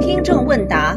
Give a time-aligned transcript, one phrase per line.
[0.00, 0.96] 听众问答：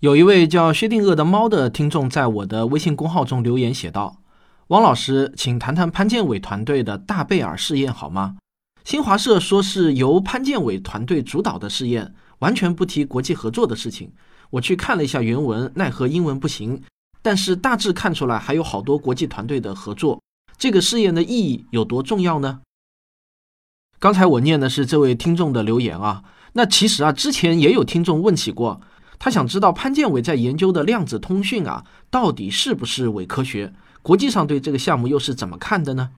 [0.00, 4.18] 有一位叫薛定谔的猫的听众在我的微信公号中留言写道
[4.68, 8.36] ：“汪老师，请谈谈潘建伟团队的大贝尔试验好吗？
[8.84, 14.12] 新华社说是由潘建伟团队主导的试验，完全不提国际合作的事情。
[14.50, 16.82] 我去看了一下原文，奈何英文不行，
[17.22, 20.20] 但是大致看出来还有好多国际团队的合作。
[20.58, 22.60] 这个试验的意义有多重要呢？”
[24.02, 28.80] 刚才我念的是这位听众的留言啊，那其实啊，之前也有听众问起过，
[29.20, 33.72] 他想知道潘建伟在研究的量子通讯啊，到底是不是伪科学？
[34.02, 36.10] 国际上对这个项目又是怎么看的呢？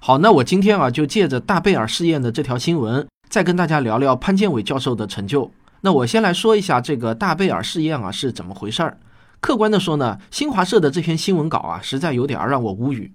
[0.00, 5.50] 好，那我今天啊，就借着大贝尔试验的这条新闻，再跟大家聊聊潘建伟教授的成就。
[5.80, 9.00] 那我先来说一下这个大贝尔试验啊是怎么回事儿。
[9.40, 13.12] 客观的说呢，新华社的这篇新闻稿啊，实在有点让我无语。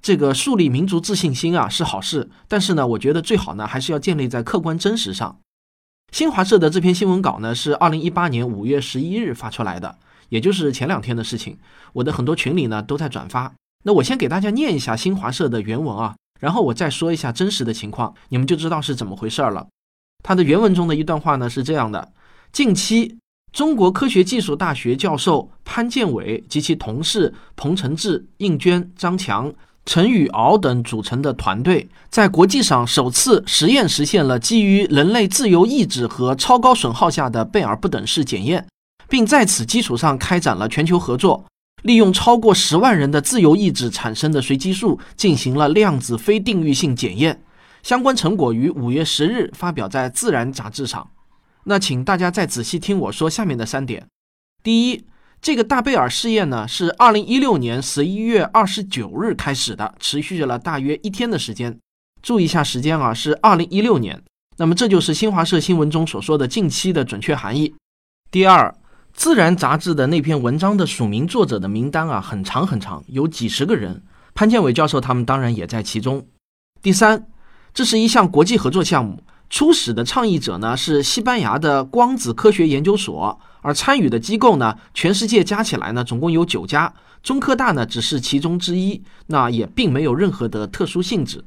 [0.00, 5.38] 这个树立民族自信心啊是好事，但是呢，我觉得最好呢还是要建立在客观真实上。
[6.12, 9.98] 新华社的这篇新闻稿呢是二零一八年五月十一日发出来的，
[10.28, 11.58] 也就是前两天的事情。
[11.94, 13.52] 我的很多群里呢都在转发。
[13.84, 19.66] 那我先给大家念一下新华社的原文啊，然后我再说一下真实的情况，你们就知道是怎么回事了。
[20.22, 22.12] 它的原文中的一段话呢是这样的：
[22.52, 23.18] 近期，
[23.52, 29.52] 中国科学技术大学教授潘建伟及其同事彭承志、应娟、张强。
[29.86, 38.66] 陈宇敖等组成的团队，在国际上首次实验实现了基于人类自由意志和超高损耗下的贝尔不等式检验，
[39.08, 41.46] 并在此基础上开展了全球合作，
[41.84, 47.40] 利用超过十万人的自由意志产生的随机数进行了量子非定域性检验。
[47.84, 51.08] 相关成果于五月十日发表在《自然》杂志上。
[51.62, 54.04] 那请大家再仔细听我说下面的三点：
[54.64, 55.04] 第一。
[55.46, 61.78] 这个大贝尔试验呢，是二零一六年十一月二十九日开始的，持续了大约一天的时间。
[62.20, 64.20] 注意一下时间啊，是二零一六年。
[64.56, 67.72] 那么这就是新华社新闻中所说的近期的准确含义。
[68.32, 68.68] 第二，
[69.14, 74.02] 《自然》杂志的那篇文章的署名作者的名单啊，很长很长，有几十个人，
[74.34, 76.26] 潘建伟教授他们当然也在其中。
[76.82, 77.24] 第三，
[77.72, 79.22] 这是一项国际合作项目。
[79.48, 91.44] 初始的倡议者呢是西班牙的光子科学研究所，而参与的机构呢，全世界加起来呢总共有九家，中科大呢只是其中之一，那也并没有任何的特殊性质。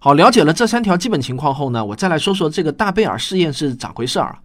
[0.00, 4.38] 好，了解了这三条基本情况后呢，我再来说说这个大贝尔试验是咋回事儿。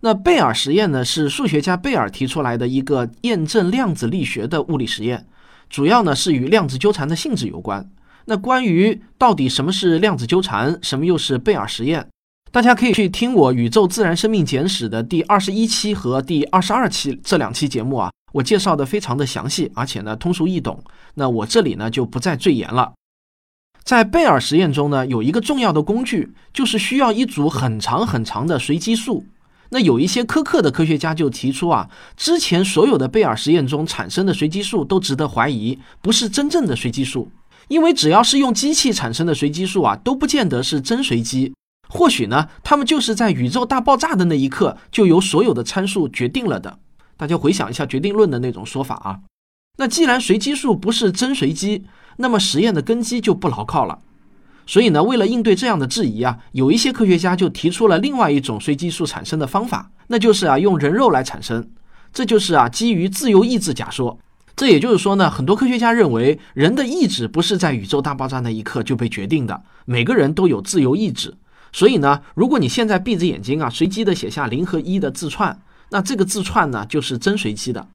[0.00, 5.26] 那贝尔实验呢是数学家贝尔提出来的一个验证量子力学的物理实验，
[5.70, 7.88] 主要呢是与量子纠缠的性质有关。
[8.26, 12.06] 那关于到底什么是量子纠缠，什么又是贝尔实验？
[12.52, 20.84] 大家可以去听我《宇宙自然生命简史》的第二十一期和第二十二期这两期节目啊，我介绍的非常的详细，而且呢通俗易懂。
[21.14, 22.92] 那我这里呢就不再赘言了。
[23.84, 29.24] 在贝尔实验中呢，有一个重要的工具，就是需要一组很长很长的随机数。
[29.70, 31.88] 那有一些苛刻的科学家就提出啊，
[32.18, 37.32] 之前所有的贝尔实验中产生的随机数都值得怀疑，不是真正的随机数，
[37.68, 41.54] 因为只要是用机器产生的随机数啊，都不见得是真随机。
[41.94, 46.78] 或许呢，他们就是在宇宙大爆炸的那一刻就由所有的参数决定了的。
[47.18, 49.20] 大家回想一下决定论的那种说法啊。
[49.76, 51.84] 那既然随机数不是真随机，
[52.16, 53.98] 那么实验的根基就不牢靠了。
[54.66, 61.68] 所以呢，为了应对这样的质疑啊，有一些科学家就提出了另外一种随机数产生的方法，那就是啊用人肉来产生。
[62.10, 64.18] 这就是啊基于自由意志假说。
[64.56, 71.36] 这也就是说呢，很多科学家认为人的意志不是在宇宙大爆炸那一刻就被决定的，每个人都有自由意志。
[71.72, 77.88] 所以呢，如果你现在闭着眼睛啊，随机的写下零和一的字串，那这个字串呢就是真随机的。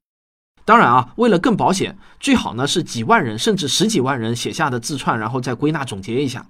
[0.64, 6.44] 当然啊，为了更保险，最好呢是几万人甚至十几万人写下的字串，然后再归纳总结一下。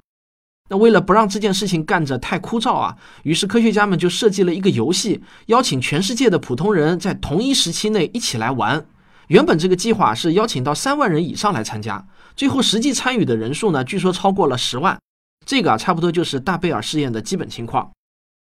[0.71, 8.84] 那为了不让这件事情干着太枯燥啊，于是科学家们就设计了一个游戏，邀请全世界的普通人在同一时期内一起来玩。
[9.28, 14.99] 原本这个计划是邀请到三万人以上来参加，最后实际参与的人数呢，据说超过了十万。
[15.48, 17.91] 这个啊，差不多就是大贝尔试验的基本情况。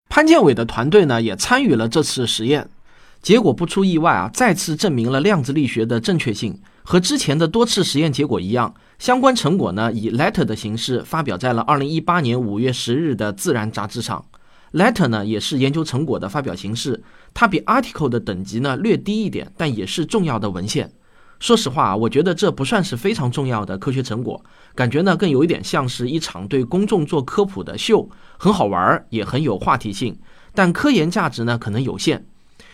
[0.08, 2.70] 潘建伟的团队呢，也参与了这次实验，
[3.20, 6.56] 结果不出意外啊，再次证明了量子力学的正确性。
[6.84, 14.24] 和之前的多次实验结果一样，相关成果呢，以 letter 的形式发表在了2018年5月10日的《自然》杂志上。
[14.72, 17.02] letter 呢，也是研究成果的发表形式，
[17.34, 20.92] 它比 article 的等级呢略低一点，但也是重要的文献。
[21.42, 24.40] 说实话，我觉得这不算是非常重要的科学成果，
[24.76, 28.08] 感觉呢更有一点像是一场对公众做科普的秀，
[28.38, 30.16] 很好玩儿，也很有话题性，
[30.54, 32.24] 但科研价值呢可能有限，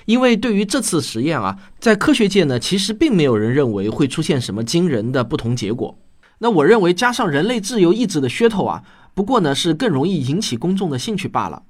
[0.05, 5.99] 因为对于这次实验啊，在科学界呢其实并没有人认为会出现什么惊人的不同结果。
[6.41, 8.83] 那我认为加上人类自由意志的噱头啊，
[9.15, 11.63] 不过呢是更容易引起公众的兴趣罢了。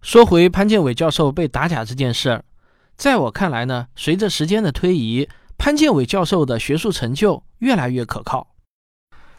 [0.00, 2.42] 说回潘建伟教授被打假这件事儿，
[2.96, 5.28] 在我看来呢，随着时间的推移，
[5.64, 8.48] 潘建伟教授的学术成就越来越可靠。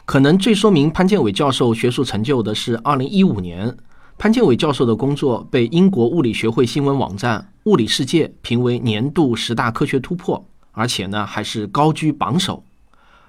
[0.06, 3.76] 可能最说明潘建伟教授学术成就的是2015年。
[4.16, 10.42] 潘建伟教授的工作被英国物理学会新闻网站《物理世界》评为年度十大科学突破，
[10.72, 12.64] 而且呢还是高居榜首。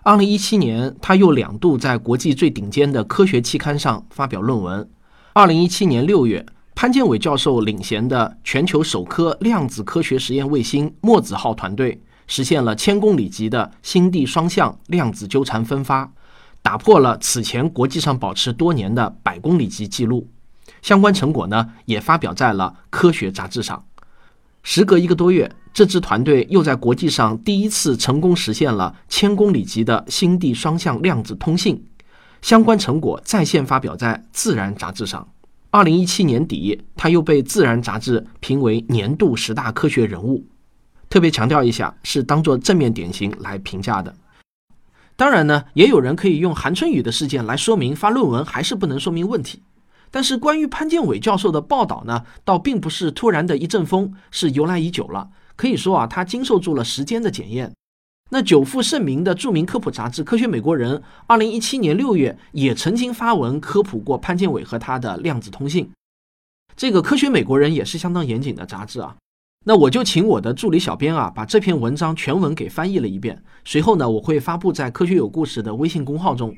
[0.04, 4.90] 二零一七年，他又两度在国际最顶尖的科学期刊上发表论文。
[5.34, 16.12] 二零一七年六月，潘建伟教授领衔的全球首颗量子科学实验卫星“墨子号”团队实现了千公里级的星地双向量子纠缠分发，
[16.62, 20.28] 打破了此前国际上保持多年的百公里级记录。
[20.82, 23.86] 相关成果呢，也发表在了科学杂志上。
[24.64, 31.86] 时隔一个多月，这支团队又在国际上第一次成功实现了千公里级的星地双向量子通信。
[32.42, 35.28] 相关成果在线发表在《自然》杂志上。
[35.70, 40.46] 二零一七年底，他又被《自然》杂志评为年度十大科学人物。
[41.16, 44.14] 特别强调一下，是当做正面典型来评价的。
[45.16, 49.64] 当然呢，也有人可以用韩春雨的事件来说明发论文还是不能说明问题。
[50.12, 55.30] 但是关于潘建伟教授的报道呢，倒并不是突然的一阵风，是由来已久了。
[55.56, 57.72] 可以说啊，他经受住了时间的检验。
[58.30, 60.98] 那久负盛名的著名科普杂志《科学美国人》，
[61.28, 65.90] 二零一七年六月也曾经发文科普过潘建伟和他的量子通信。
[66.76, 69.16] 这个《科学美国人》也是相当严谨的杂志啊。
[69.68, 73.44] 那我就请我的助理小编啊，把这篇文章全文给翻译了一遍。
[73.66, 76.56] 随后呢，我会发布在《科学有故事》的微信公号中。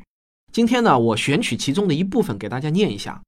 [0.51, 3.21] 今天呢，我选取其中的一部分给大家念一下。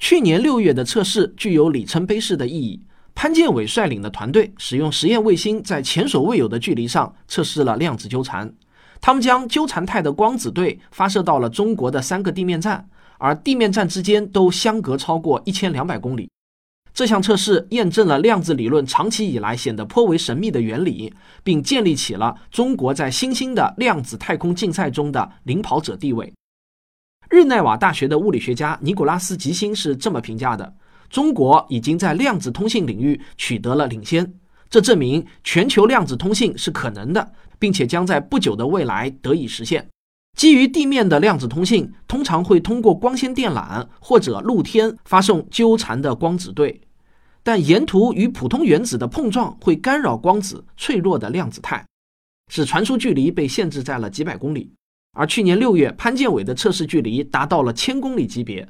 [0.00, 2.82] 去年六月的测试具有里程碑式的意义。
[3.14, 8.52] 潘建伟率领的团队使用实验卫星，在前所未有的距离上测试了量子纠缠。
[9.00, 12.88] 他们将纠缠态的光子对发射到了中国的三个地面站，
[13.18, 16.28] 而地面站之间都相隔超过一千两百公里。
[16.94, 21.12] 这项测试验证了量子理论长期以来显得颇为神秘的原理，
[21.42, 26.30] 并建立起了中国在新兴的量子太空竞赛中的领跑者地位。
[27.30, 30.74] 日内瓦大学的物理学家尼古拉斯·吉星是这么评价的：
[31.08, 34.34] 中国已经在量子通信领域取得了领先，
[34.68, 39.88] 这证明全球量子通信是可能的，并且将在不久的未来得以实现。
[40.36, 46.80] 基于地面的量子通信通常会通过光纤电缆或者露天发送纠缠的光子对，
[47.42, 51.86] 但沿途与普通原子的碰撞会干扰光子脆弱的量子态，
[52.50, 54.72] 使传输距离被限制在了几百公里。
[55.12, 58.66] 而去年六月，潘建伟的测试距离达到了千公里级别。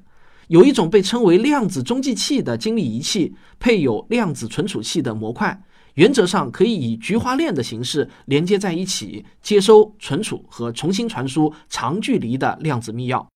[0.49, 5.63] 有一种被称为量子中继器的精密仪器，配有量子存储器的模块，
[5.95, 13.27] 原则上可以以菊花链的形式连接在一起，接收、存储和重新传输长距离的量子密钥。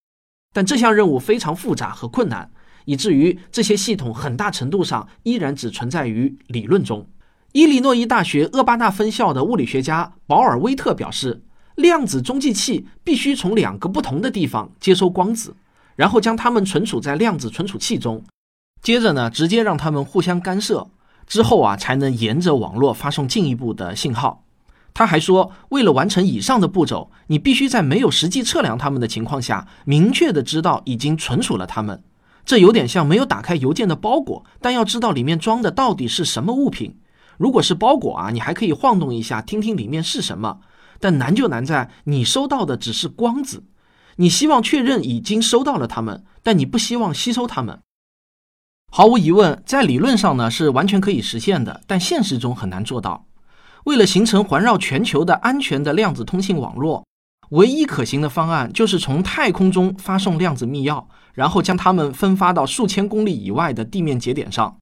[0.53, 2.51] 但这项任务非常复杂和困难，
[2.85, 7.07] 以至于这些系统很大程度上依然只存在于理论中。
[7.53, 11.43] 伊利诺伊大学厄巴纳分校的物理学家保尔威特表示。
[11.77, 15.55] 量子中继器必须从两个不同的地方接收光子，
[15.95, 18.25] 然后将它们存储在量子存储器中，
[18.81, 20.89] 接着呢，直接让它们互相干涉，
[21.27, 24.45] 之后啊，才能沿着网络发送进一步的信号。
[24.95, 32.03] 他还说，为了完成以上的步骤，你必须在没有实际测量它们的情况下，明确的知道已经存储了它们。
[32.47, 36.97] 这有点像没有打开邮件的包裹，但要知道里面装的到底是什么物品。
[37.37, 40.61] 如果是包裹啊，你还可以晃动一下，听听里面是什么。
[40.99, 43.65] 但难就难在你收到的只是光子，
[44.17, 47.81] 你希望确认已经收到了它们，但你不希望吸收它们。
[48.97, 53.27] 毫无疑问，在理论上呢是完全可以实现的，但现实中很难做到。
[53.85, 57.05] 为了形成环绕全球的安全的量子通信网络，
[57.51, 64.75] 唯一可行的方案就是从太空中发送量子密钥，然后将它们分发到数千公里以外的地面节点上。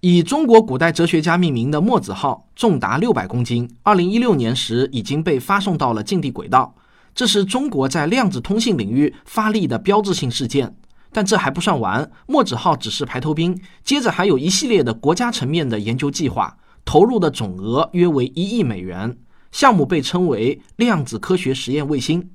[0.00, 6.74] 以中国古代哲学家命名的墨子号重达六百公斤，二零一六年时已经被发送到了近地轨道。
[7.14, 10.74] 这是中国在量子通信领域发力的标志性事件。
[11.12, 19.16] 但这还不算完，墨子号只是排头兵，接着还有一系列的国家层面的研究计划，投入的总额约为一亿美元。
[19.50, 22.30] 项目被称为量子科学实验卫星。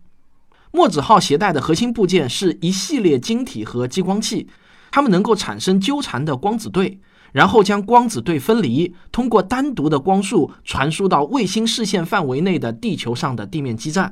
[0.72, 4.48] 墨子号携带的核心部件是一系列晶体和激光器，
[4.91, 7.00] 它们能够产生纠缠的光子对。
[7.34, 14.10] 然后将光子对分离，通过单独的光束传输到卫星视线范围内的地球上的地面基站。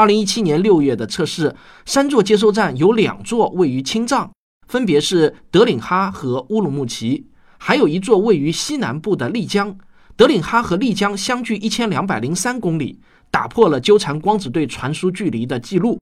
[0.00, 1.54] 二零一七年六月的测试，
[1.84, 4.32] 三座接收站有两座位于青藏，
[4.66, 7.26] 分别是德领哈和乌鲁木齐，
[7.58, 9.76] 还有一座位于西南部的丽江。
[10.16, 12.98] 德领哈和丽江相距一千两百零三公里，
[13.30, 15.98] 打破了纠缠光子对传输距离的记录。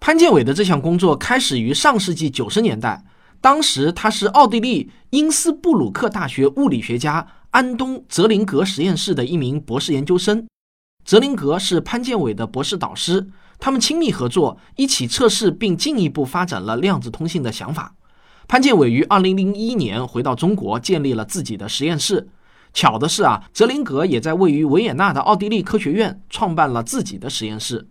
[0.00, 3.04] 潘建伟的这项工作开始于上世纪九十年代，
[3.40, 10.44] 当时他是奥地利因斯布鲁克大学物理学家安东·泽林格实验室的一名博士研究生。
[11.08, 13.26] 泽林格是潘建伟的博士导师，
[13.58, 17.94] 他们亲密合作，一起测试并进一步发展了量子通信的想法。
[18.46, 22.28] 潘建伟于二零零一年回到中国，建立了自己的实验室。
[22.74, 27.88] 巧的是啊，泽林格也在位于维也纳的奥地利科学院创办了自己的实验室。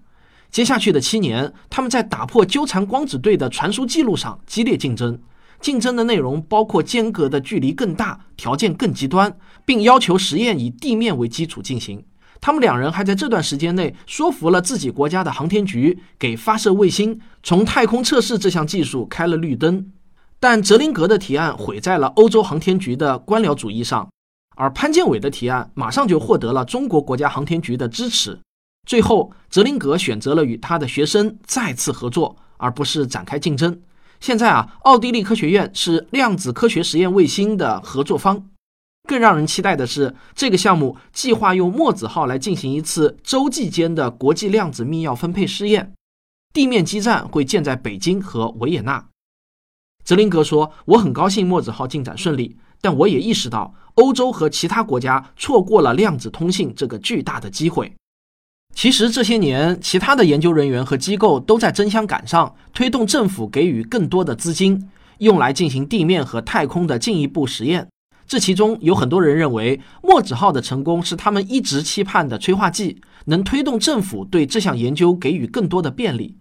[0.51, 5.19] 接下去的七年，他们在打破纠缠光子对的传输记录上激烈竞争。
[5.59, 12.05] 竞争的内容包括间隔的距离更大、条件更极端，并要求实验以地面为基础进行。
[12.39, 19.91] 他们两人还在这段时间内说服了自己国家的航天局，给发射卫星从太空测试这项技术开了绿灯。
[20.39, 24.07] 但泽林格的提案毁在了欧洲航天局的官僚主义上。
[24.55, 28.39] 而潘建伟的提案马上就获得了中国国家航天局的支持。
[28.87, 33.79] 最后，泽林格选择了与他的学生再次合作，而不是展开竞争。
[34.19, 38.47] 现在啊，奥地利科学院是量子科学实验卫星的合作方。
[39.07, 45.93] 更让人期待的是，这个项目计划用墨子号来进行一次洲际间的国际量子密钥分配试验，
[46.53, 49.07] 地面基站会建在北京和维也纳。
[50.03, 57.91] 泽林格说：“我很高兴墨子号进展顺利，但我也意识到。”欧洲和其他国家错过了量子通信这个巨大的机会。
[58.75, 64.87] 其实这些年，其他的研究人员和机构都在争相赶上，推动政府给予更多的资金，
[65.17, 67.89] 用来进行地面和太空的进一步实验。
[68.27, 76.35] 这其中有很多人认为，墨子号的成功是他们一直期盼的催化剂，能推动政府对这项研究给予更多的便利。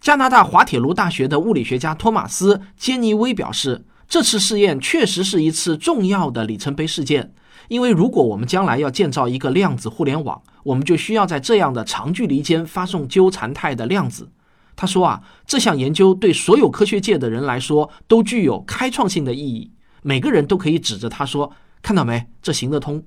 [0.00, 3.86] 加拿大滑铁卢大学的物理学家托马斯·杰尼威表示。
[4.10, 7.32] 这次试验确实是一次重要的里程碑事件，
[7.68, 14.28] 因为如果我们将来要建造一个量子互联网，我们就需要在这样的长距离间发送纠缠态的量子。
[14.74, 19.70] 他说啊，这项研究对所有科学界的人来说都具有开创性的意义，
[20.02, 21.52] 每个人都可以指着他说
[21.82, 23.04] ：“看到没，这行得通。”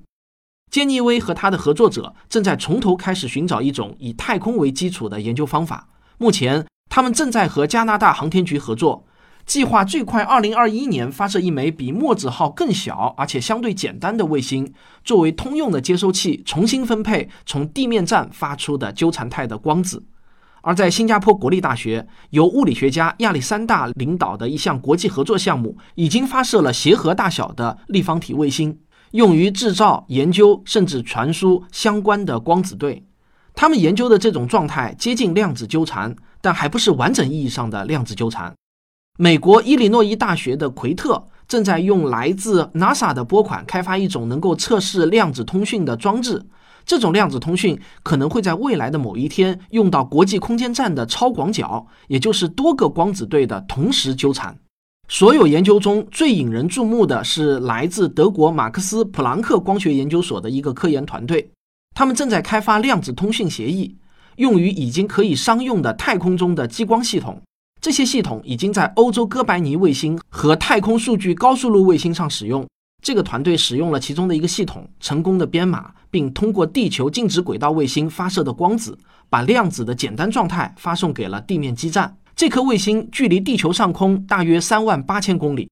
[0.70, 5.88] 杰尼威和他的合作者正在从头开始寻找一种以太空为基础的研究方法。
[6.18, 9.06] 目前，他们正在和加拿大航天局合作。
[9.46, 14.72] 计划最快二零二一年发射一枚比墨子号更小而且相对简单的卫星，
[15.04, 20.06] 作为通用的接收器，重新分配从地面站发出的纠缠态的光子。
[20.64, 28.78] 而在新加坡国立大学，由物理学家亚历山大领导的一项国际合作项目，已经发射了协和大小的立方体卫星，
[29.10, 33.04] 用于制造、研究甚至传输相关的光子对。
[33.54, 38.54] 他们研究的这种状态接近量子纠缠，但还不是完整意义上的量子纠缠。
[39.18, 46.42] 美国伊利诺伊大学的奎特正在用来自 NASA 的拨款开发一种能够测试量子通讯的装置。
[46.86, 54.56] 这种量子通讯可能会在未来的某一天用到国际空间站的超广角，也就是多个光子对的同时纠缠。
[55.08, 61.50] 所有研究中最引人注目的是来自德国马克思普朗克光学研究所的一个科研团队，
[61.94, 63.96] 他们正在开发量子通讯协议，
[64.36, 67.40] 用于已经可以商用的太空中的激光系统。
[67.80, 72.66] 这些系统已经在欧洲哥白尼卫星和太空数据高速路卫星上使用。
[73.04, 82.16] 这个团队使用了其中的一个系统，成功的编码，并通过地球静止轨道卫星发射的光子，把量子的简单状态发送给了地面基站。
[82.34, 85.68] 这颗卫星距离地球上空大约三万八千公里。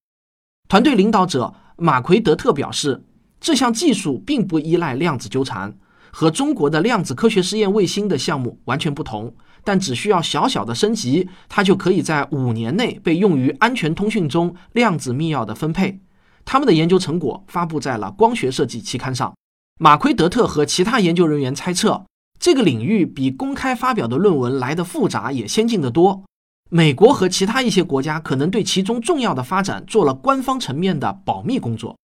[0.69, 3.03] 团队领导者马奎德特表示，
[3.41, 5.75] 这项技术并不依赖量子纠缠，
[6.11, 9.35] 和中国的量子科学实验卫星的项目完全不同。
[9.65, 15.99] 但只需要小小的升级，它就可以在五年内被用于安全通讯中量子密钥的分配。
[16.45, 19.33] 他们的研究成果发布在了《光学设计》期刊上。
[19.81, 22.05] 马奎德特和其他研究人员猜测，
[22.39, 26.23] 这个领域比公开发表的论文来的复杂也先进得多。
[26.71, 31.97] 美国和其他一些国家可能对其中重要的发展做了官方层面的保密工作。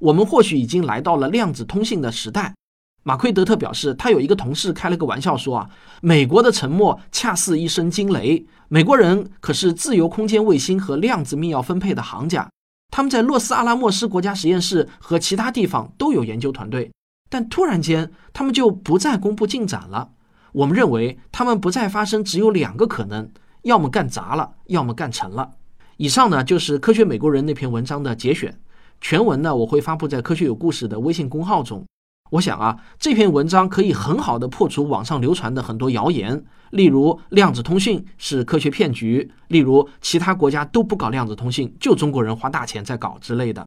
[0.00, 2.54] 我们或许已经来到了量子通信的时代。
[3.02, 5.70] 马奎德特表示，他有一个同事开了个玩笑说：“啊，
[6.02, 8.44] 美国的沉默恰似一声惊雷。
[8.68, 12.50] 美国人可是自由空间卫星和量子密钥分配的行家，
[12.90, 16.90] 他们在洛斯阿拉莫斯国家实验室和其他地方都有研究团队。
[17.28, 20.10] 但突然间，他们就不再公布进展了。
[20.52, 23.28] 我们认为，他们不再发生只有两个可能：
[23.62, 25.50] 要么干砸了，要么干成了。”
[25.98, 28.58] 以上呢，就是《科学美国人》那篇文章的节选，
[29.00, 31.84] 全文呢，我会发布在《科学有故事》的微信公号中。
[32.30, 43.64] 我想啊，这篇文章可以很好的破除网上流传的很多谣言，例如量子通讯是科学骗局，例如其他国家都不搞量子通讯，就中国人花大钱在搞之类的。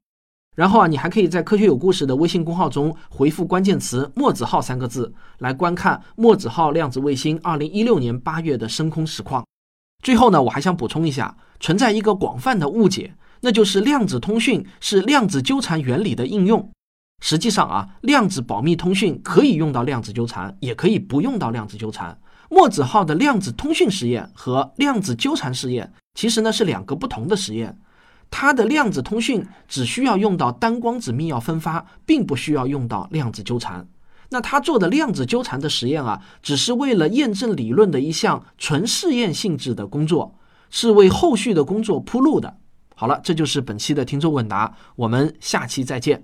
[0.57, 9.45] 然后啊，你还可以在科学有故事的微信公号中回复关键词“墨子号”三个字，来观看墨子号量子卫星二零一六年八月的升空实况。
[10.03, 16.69] 最后呢，我还想补充一下，存在一个广泛的误解，那就是量子通讯是量子纠缠原理的应用。
[17.21, 22.17] 实际上啊，量子保密通讯可以用到量子纠缠，也可以不用到量子纠缠。
[22.49, 27.77] 墨子号的量子通讯实验和量子纠缠实验其实呢是两个不同的实验。
[28.31, 33.87] 它的量子通讯只需要用到单光子密钥分发，并不需要用到量子纠缠。
[34.29, 40.35] 那他做的量子纠缠的实验啊，只是为了验证理论的一项纯试验性质的工作，
[40.69, 42.57] 是为后续的工作铺路的。
[42.95, 46.23] 好了，这就是本期的听众问答，我们下期再见。